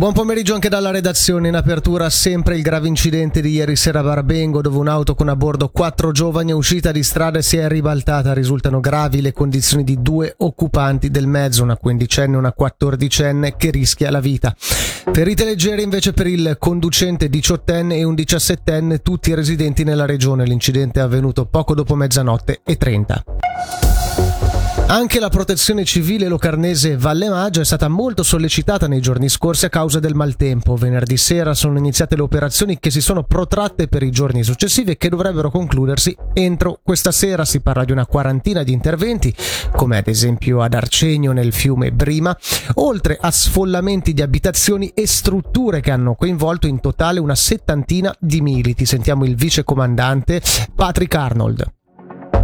[0.00, 1.48] Buon pomeriggio anche dalla redazione.
[1.48, 5.36] In apertura sempre il grave incidente di ieri sera a Barbengo dove un'auto con a
[5.36, 8.32] bordo quattro giovani è uscita di strada e si è ribaltata.
[8.32, 13.70] Risultano gravi le condizioni di due occupanti del mezzo, una quindicenne e una quattordicenne che
[13.70, 14.54] rischia la vita.
[14.56, 20.46] Ferite leggere invece per il conducente diciottenne e un diciassettenne, tutti residenti nella regione.
[20.46, 23.22] L'incidente è avvenuto poco dopo mezzanotte e trenta.
[24.90, 29.68] Anche la protezione civile locarnese Valle Maggio è stata molto sollecitata nei giorni scorsi a
[29.68, 30.74] causa del maltempo.
[30.74, 34.96] Venerdì sera sono iniziate le operazioni che si sono protratte per i giorni successivi e
[34.96, 37.44] che dovrebbero concludersi entro questa sera.
[37.44, 39.32] Si parla di una quarantina di interventi,
[39.70, 42.36] come ad esempio ad Arcegno nel fiume Brima,
[42.74, 48.40] oltre a sfollamenti di abitazioni e strutture che hanno coinvolto in totale una settantina di
[48.40, 48.84] militi.
[48.84, 50.42] Sentiamo il vice comandante
[50.74, 51.78] Patrick Arnold.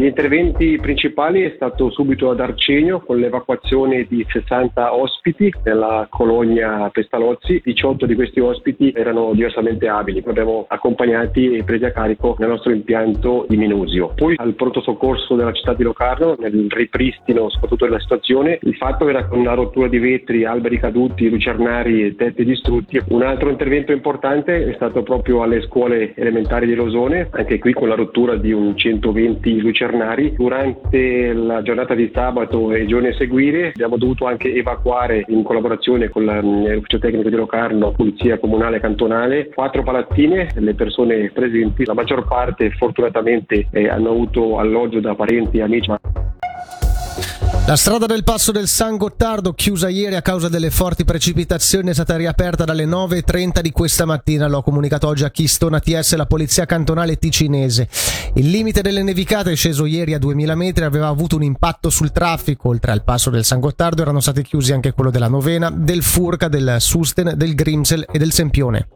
[0.00, 6.88] Gli interventi principali è stato subito ad Arcenio con l'evacuazione di 60 ospiti nella colonia
[6.88, 7.60] Pestalozzi.
[7.62, 10.22] 18 di questi ospiti erano diversamente abili.
[10.22, 14.14] Li abbiamo accompagnati e presi a carico nel nostro impianto di Minusio.
[14.14, 19.06] Poi al pronto soccorso della città di Locarno, nel ripristino soprattutto della situazione, il fatto
[19.06, 22.98] era con una rottura di vetri, alberi caduti, lucernari e tetti distrutti.
[23.08, 27.88] Un altro intervento importante è stato proprio alle scuole elementari di Rosone, anche qui con
[27.88, 30.34] la rottura di un 120 lucernari Cernari.
[30.36, 35.42] Durante la giornata di sabato e i giorni a seguire abbiamo dovuto anche evacuare in
[35.42, 41.84] collaborazione con l'ufficio tecnico di Locarno, Polizia Comunale e Cantonale, quattro palazzine, le persone presenti,
[41.84, 45.90] la maggior parte fortunatamente eh, hanno avuto alloggio da parenti e amici.
[47.66, 51.92] La strada del passo del San Gottardo, chiusa ieri a causa delle forti precipitazioni, è
[51.92, 54.48] stata riaperta dalle 9.30 di questa mattina.
[54.48, 57.88] Lo ha comunicato oggi a Chistona TS la polizia cantonale ticinese.
[58.34, 62.70] Il limite delle nevicate, sceso ieri a 2000 metri, aveva avuto un impatto sul traffico.
[62.70, 66.48] Oltre al passo del San Gottardo erano stati chiusi anche quello della Novena, del Furca,
[66.48, 68.88] del Susten, del Grimsel e del Sempione.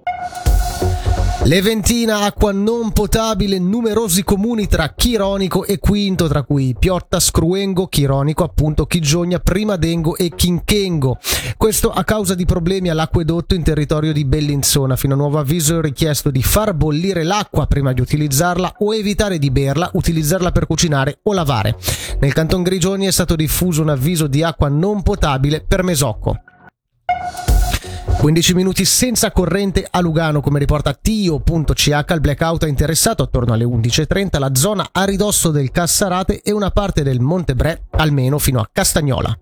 [1.47, 8.45] Leventina, acqua non potabile, numerosi comuni tra Chironico e Quinto, tra cui Piotta, Scruengo, Chironico,
[8.45, 11.19] appunto Chigionia, Primadengo e Chinchengo.
[11.59, 14.97] Questo a causa di problemi all'acquedotto in territorio di Bellinzona.
[14.97, 19.39] Fino a nuovo avviso è richiesto di far bollire l'acqua prima di utilizzarla o evitare
[19.39, 21.77] di berla, utilizzarla per cucinare o lavare.
[22.21, 26.39] Nel canton Grigioni è stato diffuso un avviso di acqua non potabile per Mesocco.
[28.07, 33.65] 15 minuti senza corrente a Lugano, come riporta Tio.ch, il blackout ha interessato attorno alle
[33.65, 38.61] 11.30 la zona a ridosso del Cassarate e una parte del Monte Bre, almeno fino
[38.61, 39.39] a Castagnola.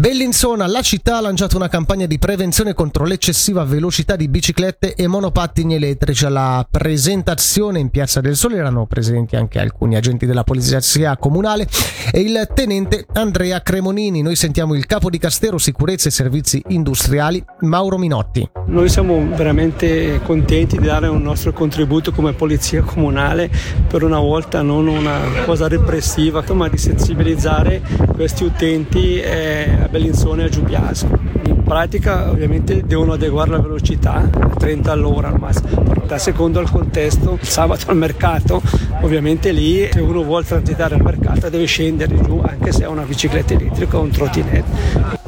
[0.00, 5.06] Bellinzona, la città ha lanciato una campagna di prevenzione contro l'eccessiva velocità di biciclette e
[5.06, 6.24] monopattini elettrici.
[6.24, 11.68] Alla presentazione in Piazza del Sole erano presenti anche alcuni agenti della polizia comunale
[12.10, 14.22] e il tenente Andrea Cremonini.
[14.22, 18.48] Noi sentiamo il capo di Castero Sicurezza e Servizi Industriali, Mauro Minotti.
[18.68, 23.50] Noi siamo veramente contenti di dare un nostro contributo come polizia comunale,
[23.86, 27.82] per una volta non una cosa repressiva, ma di sensibilizzare
[28.14, 31.18] questi utenti eh, Bellinzone a Giubiasco.
[31.46, 36.60] In pratica ovviamente devono adeguare la velocità a 30 all'ora al massimo, però a secondo
[36.60, 38.62] il contesto, sabato al mercato,
[39.02, 43.02] ovviamente lì se uno vuole transitare al mercato deve scendere giù anche se ha una
[43.02, 45.18] bicicletta elettrica o un trottinetto.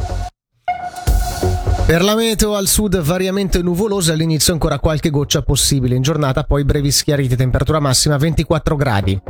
[1.84, 6.64] Per la meteo al sud variamente nuvolosa, all'inizio ancora qualche goccia possibile, in giornata poi
[6.64, 9.20] brevi schiarite, temperatura massima 24 gradi.